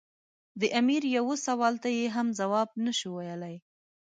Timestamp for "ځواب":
2.39-2.69